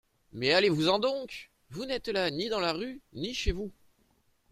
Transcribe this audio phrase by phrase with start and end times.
[0.33, 1.51] Mais allez-vous-en donc…
[1.69, 3.71] vous n’êtes là ni dans la rue, ni chez vous.